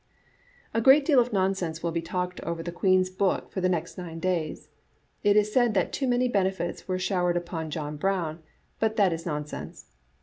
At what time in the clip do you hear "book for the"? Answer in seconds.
3.11-3.69